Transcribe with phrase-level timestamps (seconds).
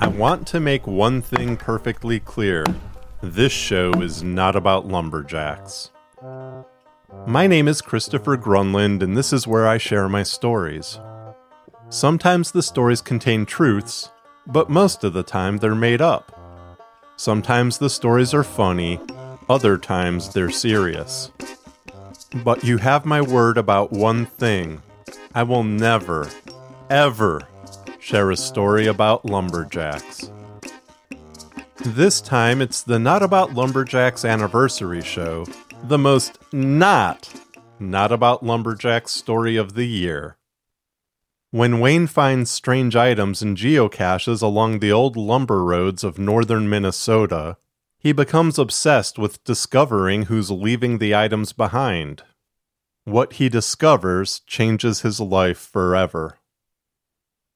[0.00, 2.64] I want to make one thing perfectly clear.
[3.22, 5.90] This show is not about lumberjacks.
[7.26, 10.98] My name is Christopher Gronlund, and this is where I share my stories.
[11.88, 14.10] Sometimes the stories contain truths,
[14.46, 16.38] but most of the time they're made up.
[17.16, 19.00] Sometimes the stories are funny,
[19.48, 21.30] other times they're serious.
[22.42, 24.82] But you have my word about one thing
[25.34, 26.28] I will never,
[26.90, 27.48] ever
[27.98, 30.30] share a story about lumberjacks.
[31.84, 35.46] This time it's the Not About Lumberjacks anniversary show,
[35.82, 37.32] the most not,
[37.78, 40.36] not about lumberjacks story of the year.
[41.50, 47.58] When Wayne finds strange items and geocaches along the old lumber roads of northern Minnesota,
[47.96, 52.22] he becomes obsessed with discovering who's leaving the items behind.
[53.04, 56.38] What he discovers changes his life forever.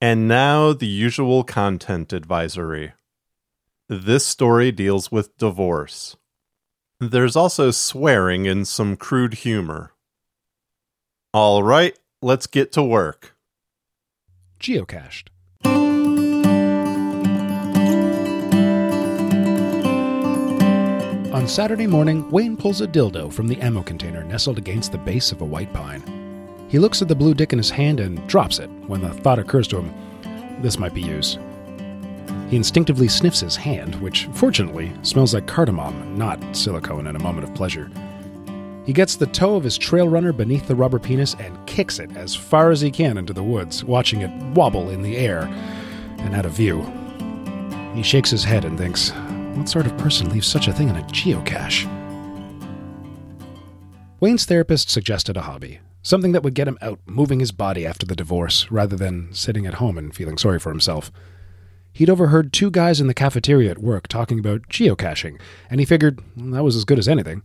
[0.00, 2.92] And now, the usual content advisory.
[3.88, 6.16] This story deals with divorce.
[7.00, 9.92] There's also swearing and some crude humor.
[11.32, 13.34] All right, let's get to work
[14.60, 15.28] geocached.
[21.32, 25.30] On Saturday morning, Wayne pulls a dildo from the ammo container nestled against the base
[25.30, 26.27] of a white pine.
[26.68, 29.38] He looks at the blue dick in his hand and drops it when the thought
[29.38, 29.94] occurs to him
[30.62, 31.38] this might be used.
[32.50, 37.48] He instinctively sniffs his hand, which, fortunately, smells like cardamom, not silicone in a moment
[37.48, 37.90] of pleasure.
[38.86, 42.16] He gets the toe of his trail runner beneath the rubber penis and kicks it
[42.16, 45.42] as far as he can into the woods, watching it wobble in the air
[46.20, 46.82] and out of view.
[47.94, 49.10] He shakes his head and thinks,
[49.54, 51.86] what sort of person leaves such a thing in a geocache?
[54.20, 58.06] Wayne's therapist suggested a hobby, something that would get him out moving his body after
[58.06, 61.12] the divorce rather than sitting at home and feeling sorry for himself.
[61.92, 66.20] He'd overheard two guys in the cafeteria at work talking about geocaching, and he figured
[66.34, 67.42] that was as good as anything.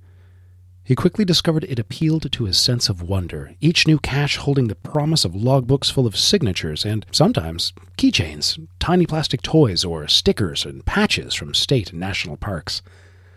[0.86, 4.76] He quickly discovered it appealed to his sense of wonder, each new cache holding the
[4.76, 10.86] promise of logbooks full of signatures and, sometimes, keychains, tiny plastic toys, or stickers and
[10.86, 12.82] patches from state and national parks.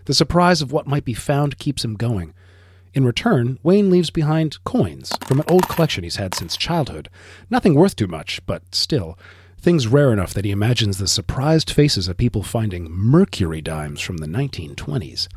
[0.05, 2.33] The surprise of what might be found keeps him going.
[2.97, 7.11] In return, Wayne leaves behind coins from an old collection he's had since childhood.
[7.51, 9.19] Nothing worth too much, but still,
[9.61, 14.17] things rare enough that he imagines the surprised faces of people finding mercury dimes from
[14.17, 15.29] the 1920s.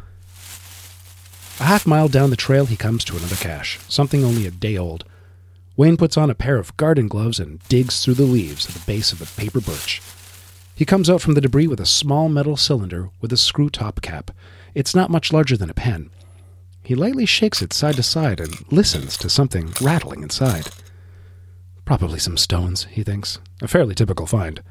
[1.59, 4.77] A half mile down the trail, he comes to another cache, something only a day
[4.77, 5.03] old.
[5.75, 8.85] Wayne puts on a pair of garden gloves and digs through the leaves at the
[8.85, 10.01] base of a paper birch.
[10.75, 13.99] He comes out from the debris with a small metal cylinder with a screw top
[13.99, 14.31] cap.
[14.73, 16.09] It's not much larger than a pen.
[16.89, 20.69] He lightly shakes it side to side and listens to something rattling inside.
[21.85, 23.37] Probably some stones, he thinks.
[23.61, 24.63] A fairly typical find.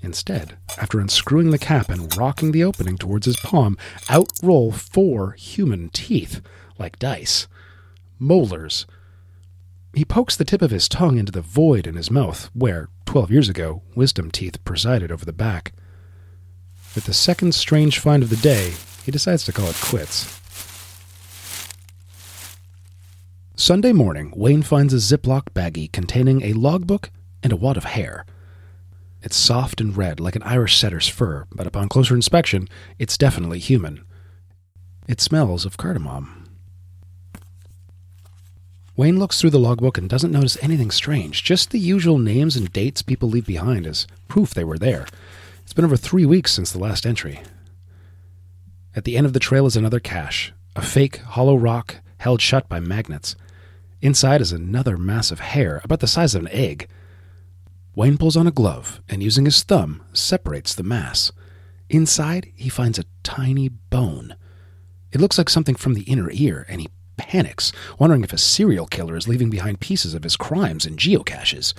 [0.00, 3.76] Instead, after unscrewing the cap and rocking the opening towards his palm,
[4.08, 6.40] out roll four human teeth,
[6.78, 7.46] like dice.
[8.18, 8.86] Molars.
[9.92, 13.30] He pokes the tip of his tongue into the void in his mouth, where, twelve
[13.30, 15.74] years ago, wisdom teeth presided over the back.
[16.94, 18.72] With the second strange find of the day,
[19.04, 20.37] he decides to call it quits.
[23.60, 27.10] Sunday morning, Wayne finds a Ziploc baggie containing a logbook
[27.42, 28.24] and a wad of hair.
[29.20, 32.68] It's soft and red, like an Irish setter's fur, but upon closer inspection,
[33.00, 34.04] it's definitely human.
[35.08, 36.48] It smells of cardamom.
[38.96, 42.72] Wayne looks through the logbook and doesn't notice anything strange, just the usual names and
[42.72, 45.04] dates people leave behind as proof they were there.
[45.64, 47.40] It's been over three weeks since the last entry.
[48.94, 52.68] At the end of the trail is another cache, a fake hollow rock held shut
[52.68, 53.34] by magnets.
[54.00, 56.88] Inside is another mass of hair, about the size of an egg.
[57.96, 61.32] Wayne pulls on a glove and, using his thumb, separates the mass.
[61.90, 64.36] Inside, he finds a tiny bone.
[65.10, 68.86] It looks like something from the inner ear, and he panics, wondering if a serial
[68.86, 71.74] killer is leaving behind pieces of his crimes in geocaches.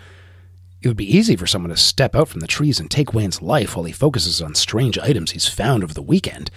[0.82, 3.42] It would be easy for someone to step out from the trees and take Wayne's
[3.42, 6.52] life while he focuses on strange items he's found over the weekend.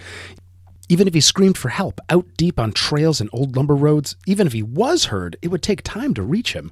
[0.93, 4.45] Even if he screamed for help out deep on trails and old lumber roads, even
[4.45, 6.71] if he was heard, it would take time to reach him.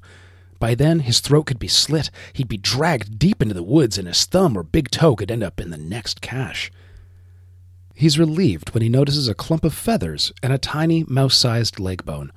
[0.60, 4.06] By then, his throat could be slit, he'd be dragged deep into the woods, and
[4.06, 6.70] his thumb or big toe could end up in the next cache.
[7.96, 12.04] He's relieved when he notices a clump of feathers and a tiny, mouse sized leg
[12.04, 12.30] bone.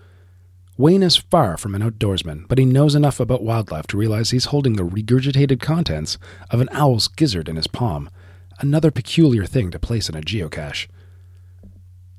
[0.78, 4.46] Wayne is far from an outdoorsman, but he knows enough about wildlife to realize he's
[4.46, 6.18] holding the regurgitated contents
[6.50, 8.10] of an owl's gizzard in his palm,
[8.60, 10.88] another peculiar thing to place in a geocache.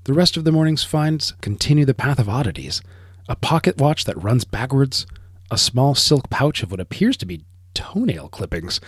[0.06, 2.81] The rest of the morning's finds continue the path of oddities
[3.29, 5.05] a pocket watch that runs backwards,
[5.50, 7.44] a small silk pouch of what appears to be
[7.75, 8.81] toenail clippings,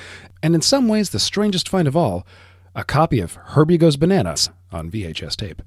[0.44, 2.24] and in some ways the strangest find of all,
[2.72, 5.60] a copy of Herbie Goes Bananas on VHS tape.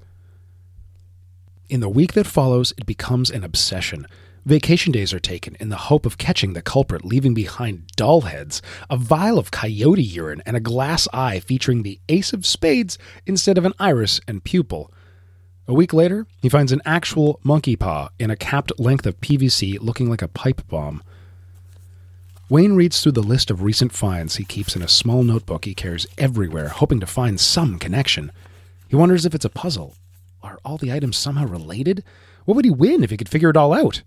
[1.68, 4.06] In the week that follows, it becomes an obsession.
[4.46, 8.62] Vacation days are taken in the hope of catching the culprit, leaving behind doll heads,
[8.88, 12.96] a vial of coyote urine, and a glass eye featuring the ace of spades
[13.26, 14.90] instead of an iris and pupil.
[15.68, 19.78] A week later, he finds an actual monkey paw in a capped length of PVC
[19.80, 21.02] looking like a pipe bomb.
[22.48, 25.74] Wayne reads through the list of recent finds he keeps in a small notebook he
[25.74, 28.32] carries everywhere, hoping to find some connection.
[28.88, 29.94] He wonders if it's a puzzle.
[30.42, 32.02] Are all the items somehow related?
[32.44, 34.02] What would he win if he could figure it all out?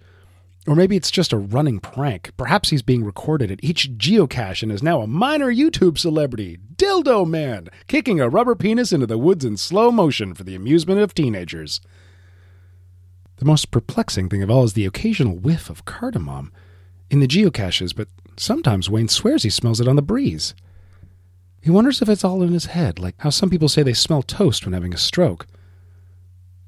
[0.68, 2.32] Or maybe it's just a running prank.
[2.38, 7.28] Perhaps he's being recorded at each geocache and is now a minor YouTube celebrity, Dildo
[7.28, 11.14] Man, kicking a rubber penis into the woods in slow motion for the amusement of
[11.14, 11.82] teenagers.
[13.38, 16.52] The most perplexing thing of all is the occasional whiff of cardamom
[17.12, 18.08] in the geocaches, but
[18.38, 20.56] sometimes Wayne swears he smells it on the breeze.
[21.62, 24.24] He wonders if it's all in his head, like how some people say they smell
[24.24, 25.46] toast when having a stroke.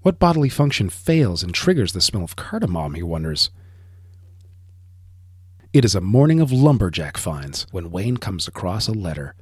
[0.01, 3.49] What bodily function fails and triggers the smell of cardamom, he wonders.
[5.77, 9.35] It is a morning of lumberjack finds when Wayne comes across a letter.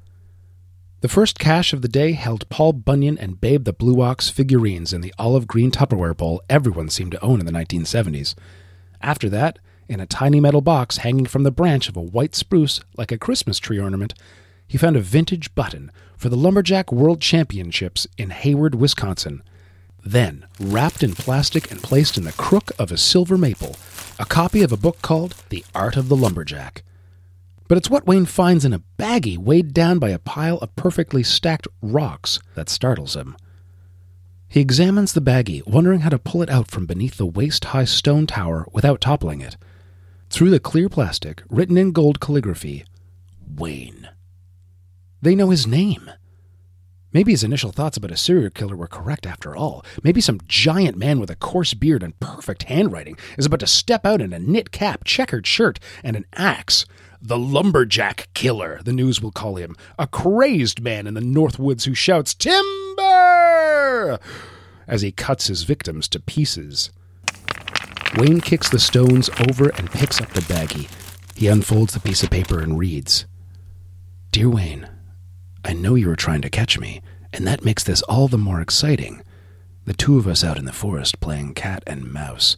[1.00, 4.92] The first cache of the day held Paul Bunyan and Babe the Blue Ox figurines
[4.92, 8.36] in the olive green Tupperware bowl everyone seemed to own in the 1970s.
[9.00, 12.82] After that, in a tiny metal box hanging from the branch of a white spruce
[12.98, 14.14] like a Christmas tree ornament,
[14.68, 19.42] he found a vintage button for the Lumberjack World Championships in Hayward, Wisconsin.
[20.06, 23.76] Then, wrapped in plastic and placed in the crook of a silver maple,
[24.20, 26.84] a copy of a book called The Art of the Lumberjack.
[27.68, 31.24] But it's what Wayne finds in a baggie weighed down by a pile of perfectly
[31.24, 33.36] stacked rocks that startles him.
[34.48, 37.86] He examines the baggie, wondering how to pull it out from beneath the waist high
[37.86, 39.58] stone tower without toppling it.
[40.30, 42.86] Through the clear plastic, written in gold calligraphy,
[43.58, 44.10] Wayne.
[45.22, 46.12] They know his name.
[47.16, 49.86] Maybe his initial thoughts about a serial killer were correct after all.
[50.04, 54.06] Maybe some giant man with a coarse beard and perfect handwriting is about to step
[54.06, 56.86] out in a knit cap, checkered shirt, and an axe.
[57.22, 59.78] The lumberjack killer, the news will call him.
[59.98, 64.20] A crazed man in the North Woods who shouts, Timber!
[64.86, 66.92] as he cuts his victims to pieces.
[68.18, 70.90] Wayne kicks the stones over and picks up the baggie.
[71.34, 73.26] He unfolds the piece of paper and reads
[74.34, 74.90] Dear Wayne,
[75.66, 77.02] I know you were trying to catch me,
[77.34, 79.24] and that makes this all the more exciting.
[79.86, 82.56] The two of us out in the forest playing cat and mouse.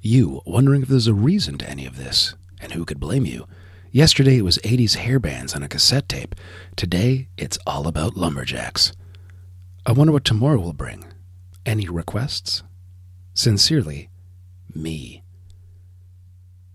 [0.00, 3.46] You wondering if there's a reason to any of this, and who could blame you?
[3.92, 6.34] Yesterday it was 80s hairbands on a cassette tape.
[6.74, 8.94] Today it's all about lumberjacks.
[9.86, 11.04] I wonder what tomorrow will bring.
[11.64, 12.64] Any requests?
[13.32, 14.10] Sincerely,
[14.74, 15.22] me.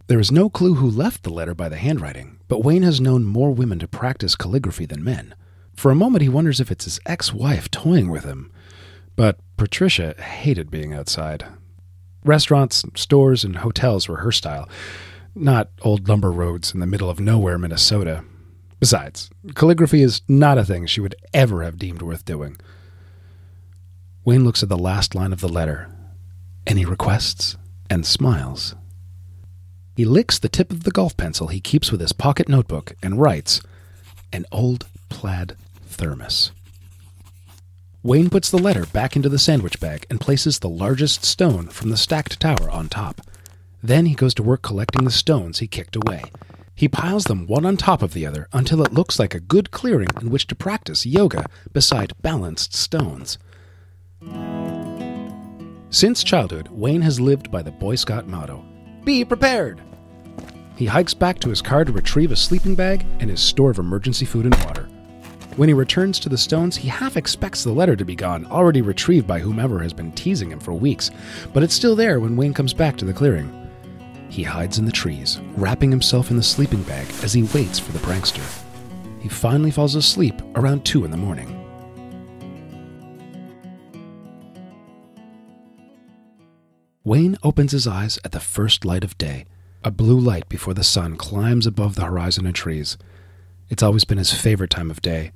[0.07, 3.25] There is no clue who left the letter by the handwriting, but Wayne has known
[3.25, 5.35] more women to practice calligraphy than men.
[5.75, 8.51] For a moment, he wonders if it's his ex wife toying with him.
[9.15, 11.45] But Patricia hated being outside.
[12.23, 14.67] Restaurants, stores, and hotels were her style,
[15.35, 18.23] not old lumber roads in the middle of nowhere, Minnesota.
[18.79, 22.57] Besides, calligraphy is not a thing she would ever have deemed worth doing.
[24.23, 25.89] Wayne looks at the last line of the letter.
[26.65, 27.57] Any requests?
[27.89, 28.75] And smiles.
[29.95, 33.21] He licks the tip of the golf pencil he keeps with his pocket notebook and
[33.21, 33.61] writes,
[34.33, 35.55] An old plaid
[35.95, 36.51] thermos.
[38.03, 41.89] Wayne puts the letter back into the sandwich bag and places the largest stone from
[41.89, 43.19] the stacked tower on top.
[43.81, 46.21] Then he goes to work collecting the stones he kicked away.
[46.75, 49.71] He piles them one on top of the other until it looks like a good
[49.71, 53.39] clearing in which to practice yoga beside balanced stones.
[55.89, 58.63] Since childhood, Wayne has lived by the Boy Scout motto
[59.03, 59.81] Be prepared!
[60.75, 63.79] He hikes back to his car to retrieve a sleeping bag and his store of
[63.79, 64.89] emergency food and water.
[65.55, 68.81] When he returns to the stones, he half expects the letter to be gone, already
[68.81, 71.11] retrieved by whomever has been teasing him for weeks,
[71.53, 73.49] but it's still there when Wayne comes back to the clearing.
[74.27, 77.93] He hides in the trees, wrapping himself in the sleeping bag as he waits for
[77.93, 78.43] the prankster.
[79.21, 81.47] He finally falls asleep around 2 in the morning.
[87.05, 89.45] Wayne opens his eyes at the first light of day,
[89.85, 92.97] a blue light before the sun climbs above the horizon and trees.
[93.69, 95.31] It's always been his favorite time of day,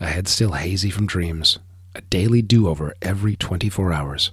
[0.00, 1.58] a head still hazy from dreams,
[1.94, 4.30] a daily do over every 24 hours.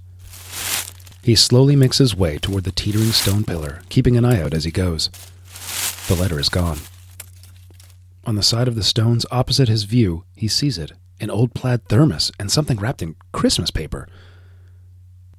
[1.23, 4.63] He slowly makes his way toward the teetering stone pillar, keeping an eye out as
[4.63, 5.09] he goes.
[6.07, 6.79] The letter is gone.
[8.25, 11.87] On the side of the stones opposite his view, he sees it an old plaid
[11.87, 14.07] thermos and something wrapped in Christmas paper.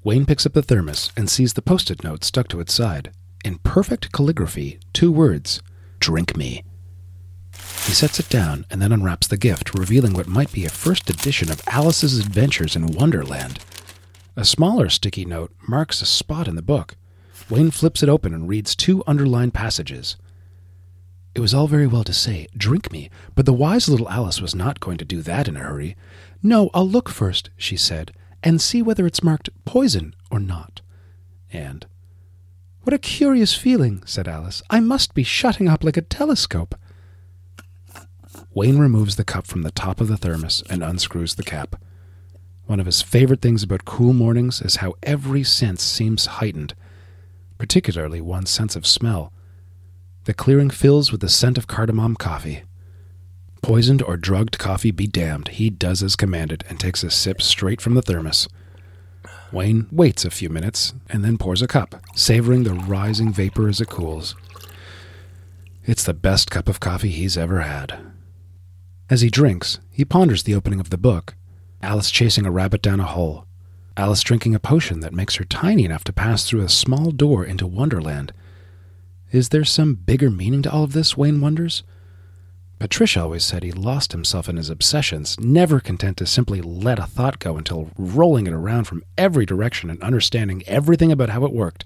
[0.04, 3.10] Wayne picks up the thermos and sees the post it note stuck to its side.
[3.44, 5.60] In perfect calligraphy, two words
[5.98, 6.62] Drink me.
[7.84, 11.10] He sets it down and then unwraps the gift, revealing what might be a first
[11.10, 13.58] edition of Alice's Adventures in Wonderland.
[14.36, 16.96] A smaller sticky note marks a spot in the book.
[17.50, 20.16] Wayne flips it open and reads two underlined passages.
[21.34, 24.54] It was all very well to say, Drink me, but the wise little Alice was
[24.54, 25.96] not going to do that in a hurry.
[26.42, 28.12] No, I'll look first, she said,
[28.42, 30.80] and see whether it's marked poison or not.
[31.52, 31.84] And,
[32.82, 34.62] What a curious feeling, said Alice.
[34.70, 36.74] I must be shutting up like a telescope.
[38.54, 41.76] Wayne removes the cup from the top of the thermos and unscrews the cap.
[42.66, 46.74] One of his favorite things about cool mornings is how every sense seems heightened,
[47.56, 49.32] particularly one's sense of smell.
[50.24, 52.62] The clearing fills with the scent of cardamom coffee.
[53.62, 57.80] Poisoned or drugged coffee be damned, he does as commanded and takes a sip straight
[57.80, 58.48] from the thermos.
[59.50, 63.80] Wayne waits a few minutes and then pours a cup, savoring the rising vapor as
[63.80, 64.34] it cools.
[65.84, 68.11] It's the best cup of coffee he's ever had.
[69.12, 71.34] As he drinks, he ponders the opening of the book
[71.82, 73.44] Alice chasing a rabbit down a hole.
[73.94, 77.44] Alice drinking a potion that makes her tiny enough to pass through a small door
[77.44, 78.32] into Wonderland.
[79.30, 81.82] Is there some bigger meaning to all of this, Wayne wonders?
[82.78, 87.04] Patricia always said he lost himself in his obsessions, never content to simply let a
[87.04, 91.52] thought go until rolling it around from every direction and understanding everything about how it
[91.52, 91.84] worked,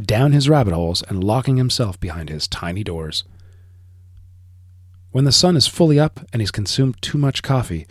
[0.00, 3.24] down his rabbit holes and locking himself behind his tiny doors.
[5.10, 7.86] When the sun is fully up and he's consumed too much coffee,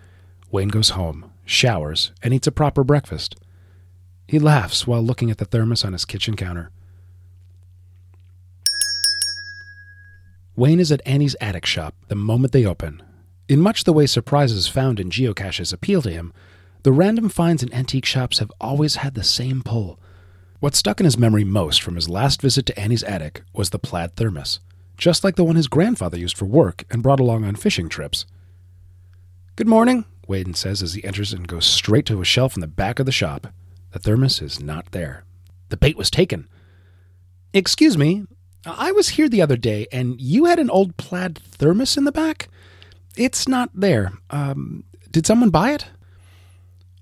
[0.51, 3.36] Wayne goes home, showers, and eats a proper breakfast.
[4.27, 6.69] He laughs while looking at the thermos on his kitchen counter.
[10.55, 13.01] Wayne is at Annie's attic shop the moment they open.
[13.47, 16.33] In much the way surprises found in geocaches appeal to him,
[16.83, 20.00] the random finds in antique shops have always had the same pull.
[20.59, 23.79] What stuck in his memory most from his last visit to Annie's attic was the
[23.79, 24.59] plaid thermos,
[24.97, 28.25] just like the one his grandfather used for work and brought along on fishing trips.
[29.55, 32.67] Good morning, Wayne says as he enters and goes straight to a shelf in the
[32.67, 33.47] back of the shop.
[33.91, 35.23] The thermos is not there.
[35.69, 36.47] The bait was taken.
[37.53, 38.25] Excuse me,
[38.65, 42.11] I was here the other day and you had an old plaid thermos in the
[42.11, 42.49] back?
[43.15, 44.13] It's not there.
[44.29, 45.85] Um, did someone buy it?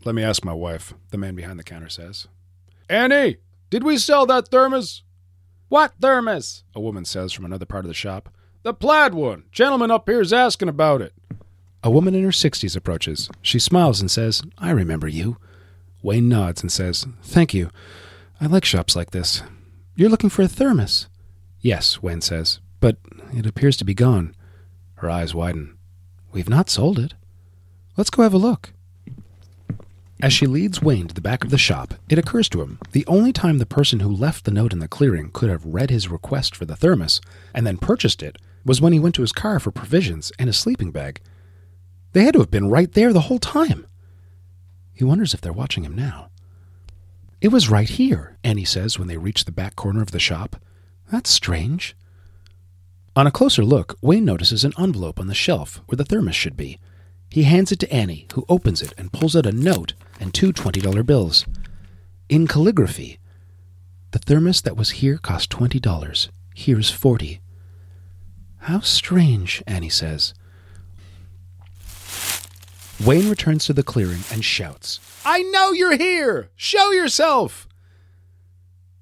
[0.05, 2.27] Let me ask my wife, the man behind the counter says.
[2.89, 3.37] Annie,
[3.69, 5.03] did we sell that thermos?
[5.67, 6.63] What thermos?
[6.75, 8.29] A woman says from another part of the shop.
[8.63, 9.43] The plaid one.
[9.51, 11.13] Gentleman up here's asking about it.
[11.83, 13.29] A woman in her 60s approaches.
[13.41, 15.37] She smiles and says, I remember you.
[16.01, 17.69] Wayne nods and says, Thank you.
[18.39, 19.43] I like shops like this.
[19.95, 21.07] You're looking for a thermos?
[21.61, 22.97] Yes, Wayne says, but
[23.33, 24.35] it appears to be gone.
[24.95, 25.77] Her eyes widen.
[26.31, 27.15] We've not sold it.
[27.97, 28.73] Let's go have a look.
[30.21, 33.05] As she leads Wayne to the back of the shop, it occurs to him the
[33.05, 36.09] only time the person who left the note in the clearing could have read his
[36.09, 37.19] request for the thermos
[37.53, 40.53] and then purchased it was when he went to his car for provisions and a
[40.53, 41.21] sleeping bag.
[42.13, 43.85] They had to have been right there the whole time.
[44.93, 46.29] He wonders if they're watching him now.
[47.41, 50.55] It was right here, Annie says when they reach the back corner of the shop.
[51.11, 51.95] That's strange.
[53.17, 56.55] On a closer look, Wayne notices an envelope on the shelf where the thermos should
[56.55, 56.79] be.
[57.29, 60.53] He hands it to Annie, who opens it and pulls out a note and two
[60.53, 61.45] $20 bills.
[62.29, 63.19] In calligraphy,
[64.11, 66.29] the thermos that was here cost $20.
[66.53, 67.41] Here's 40
[68.59, 70.33] How strange, Annie says.
[73.03, 76.49] Wayne returns to the clearing and shouts, I know you're here!
[76.55, 77.67] Show yourself!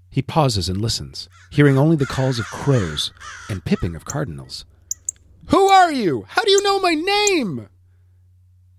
[0.10, 3.12] He pauses and listens, hearing only the calls of crows
[3.50, 4.65] and pipping of cardinals.
[5.48, 6.25] Who are you?
[6.27, 7.67] How do you know my name?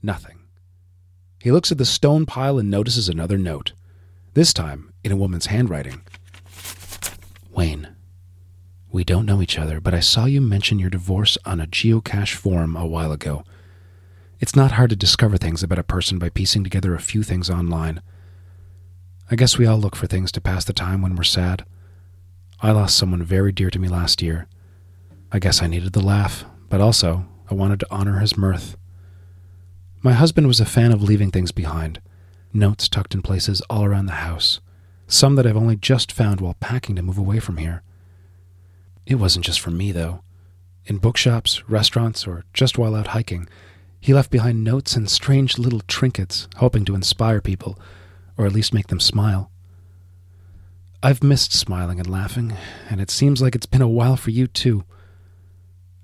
[0.02, 0.43] Nothing.
[1.44, 3.74] He looks at the stone pile and notices another note,
[4.32, 6.00] this time in a woman's handwriting.
[7.50, 7.94] Wayne,
[8.90, 12.34] we don't know each other, but I saw you mention your divorce on a geocache
[12.34, 13.44] forum a while ago.
[14.40, 17.50] It's not hard to discover things about a person by piecing together a few things
[17.50, 18.00] online.
[19.30, 21.66] I guess we all look for things to pass the time when we're sad.
[22.62, 24.46] I lost someone very dear to me last year.
[25.30, 28.78] I guess I needed the laugh, but also I wanted to honor his mirth.
[30.04, 31.98] My husband was a fan of leaving things behind
[32.52, 34.60] notes tucked in places all around the house,
[35.06, 37.82] some that I've only just found while packing to move away from here.
[39.06, 40.22] It wasn't just for me, though.
[40.84, 43.48] In bookshops, restaurants, or just while out hiking,
[43.98, 47.78] he left behind notes and strange little trinkets, hoping to inspire people,
[48.36, 49.50] or at least make them smile.
[51.02, 52.52] I've missed smiling and laughing,
[52.90, 54.84] and it seems like it's been a while for you, too.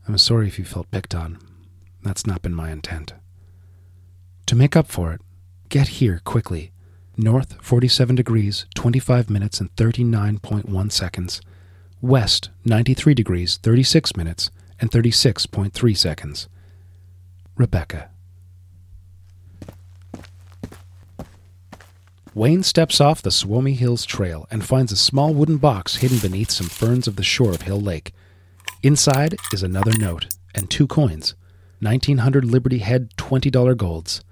[0.08, 1.38] I'm sorry if you felt picked on.
[2.02, 3.12] That's not been my intent.
[4.50, 5.20] To make up for it,
[5.68, 6.72] get here quickly.
[7.16, 11.40] North 47 degrees, 25 minutes and 39.1 seconds.
[12.00, 16.48] West 93 degrees, 36 minutes and 36.3 seconds.
[17.56, 18.10] Rebecca.
[22.34, 26.50] Wayne steps off the Suomi Hills Trail and finds a small wooden box hidden beneath
[26.50, 28.12] some ferns of the shore of Hill Lake.
[28.82, 30.26] Inside is another note
[30.56, 31.36] and two coins
[31.78, 34.24] 1900 Liberty Head $20 golds.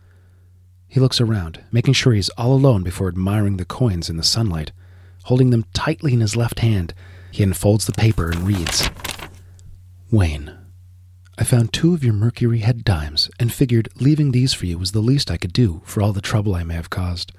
[0.89, 4.73] He looks around, making sure he's all alone before admiring the coins in the sunlight.
[5.25, 6.95] Holding them tightly in his left hand,
[7.31, 8.89] he unfolds the paper and reads
[10.11, 10.57] Wayne,
[11.37, 14.93] I found two of your Mercury head dimes and figured leaving these for you was
[14.93, 17.31] the least I could do for all the trouble I may have caused.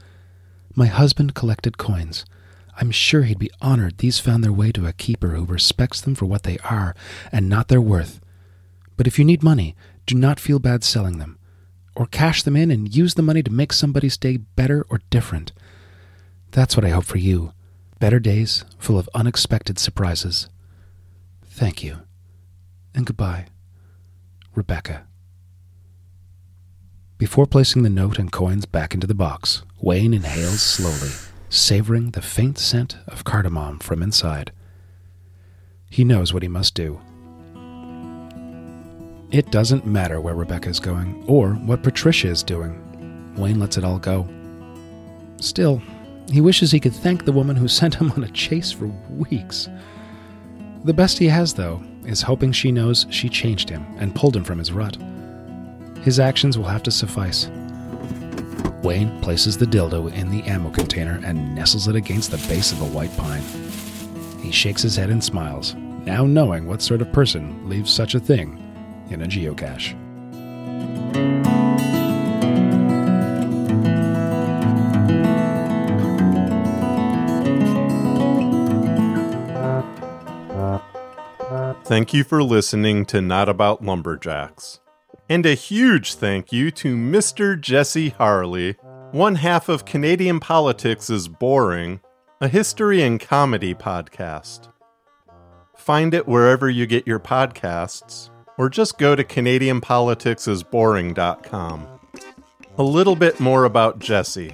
[0.76, 2.26] My husband collected coins.
[2.78, 6.16] I'm sure he'd be honored these found their way to a keeper who respects them
[6.16, 6.96] for what they are
[7.32, 8.22] and not their worth.
[8.96, 9.76] But if you need money,
[10.06, 11.39] do not feel bad selling them.
[12.00, 15.52] Or cash them in and use the money to make somebody's day better or different.
[16.52, 17.52] That's what I hope for you.
[18.00, 20.48] Better days, full of unexpected surprises.
[21.44, 21.98] Thank you.
[22.96, 23.48] And goodbye.
[24.56, 25.08] Rebecca.
[27.18, 31.12] Before placing the note and coins back into the box, Wayne inhales slowly,
[31.50, 34.54] savoring the faint scent of cardamom from inside.
[35.90, 37.02] He knows what he must do.
[39.32, 43.36] It doesn't matter where Rebecca is going or what Patricia is doing.
[43.38, 44.28] Wayne lets it all go.
[45.40, 45.84] Still,
[46.32, 49.70] he wishes he could thank the woman who sent him on a chase for weeks.
[50.84, 54.44] The best he has, though, is hoping she knows she changed him and pulled him
[54.44, 54.98] from his rut.
[56.02, 57.50] His actions will have to suffice.
[58.82, 62.82] Wayne places the dildo in the ammo container and nestles it against the base of
[62.82, 63.44] a white pine.
[64.42, 68.20] He shakes his head and smiles, now knowing what sort of person leaves such a
[68.20, 68.66] thing
[69.10, 69.96] in a geocache.
[81.90, 84.80] Thank you for listening to Not About Lumberjacks.
[85.28, 87.60] And a huge thank you to Mr.
[87.60, 88.74] Jesse Harley,
[89.12, 92.00] one half of Canadian Politics is Boring,
[92.40, 94.72] a history and comedy podcast.
[95.76, 101.88] Find it wherever you get your podcasts, or just go to CanadianPoliticsIsBoring.com.
[102.78, 104.54] A little bit more about Jesse.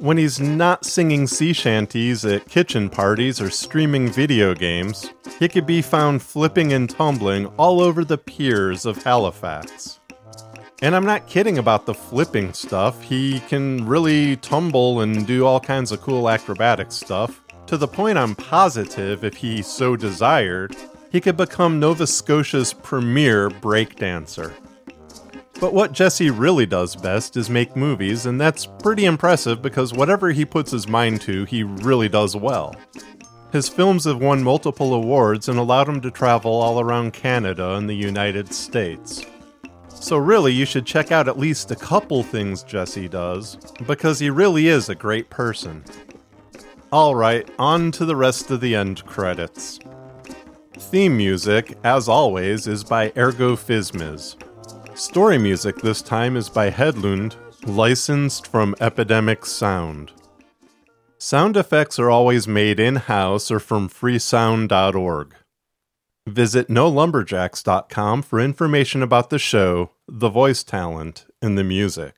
[0.00, 5.64] When he's not singing sea shanties at kitchen parties or streaming video games, he could
[5.64, 10.00] be found flipping and tumbling all over the piers of Halifax.
[10.82, 13.00] And I'm not kidding about the flipping stuff.
[13.00, 18.18] He can really tumble and do all kinds of cool acrobatic stuff, to the point
[18.18, 20.74] I'm positive if he so desired,
[21.14, 24.52] he could become Nova Scotia's premier breakdancer.
[25.60, 30.32] But what Jesse really does best is make movies, and that's pretty impressive because whatever
[30.32, 32.74] he puts his mind to, he really does well.
[33.52, 37.88] His films have won multiple awards and allowed him to travel all around Canada and
[37.88, 39.24] the United States.
[39.90, 44.30] So, really, you should check out at least a couple things Jesse does, because he
[44.30, 45.84] really is a great person.
[46.92, 49.78] Alright, on to the rest of the end credits.
[50.76, 54.36] Theme music, as always, is by Ergo Phizmiz.
[54.96, 60.12] Story music this time is by Headlund, licensed from Epidemic Sound.
[61.18, 65.34] Sound effects are always made in house or from freesound.org.
[66.26, 72.14] Visit nolumberjacks.com for information about the show, the voice talent, and the music.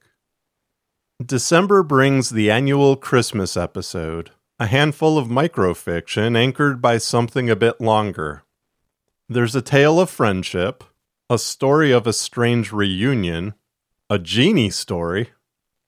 [1.24, 7.80] December brings the annual Christmas episode, a handful of microfiction anchored by something a bit
[7.80, 8.42] longer.
[9.28, 10.84] There's a tale of friendship,
[11.28, 13.54] a story of a strange reunion,
[14.08, 15.30] a genie story,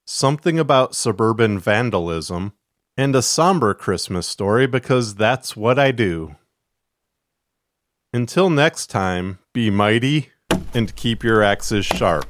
[0.05, 2.53] something about suburban vandalism,
[2.97, 6.35] and a somber Christmas story because that's what I do.
[8.13, 10.31] Until next time, be mighty
[10.75, 12.27] and keep your axes sharp.